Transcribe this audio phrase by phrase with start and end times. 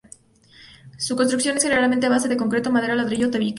[0.97, 3.49] Su construcción es generalmente a base de concreto, madera, ladrillo o tabique.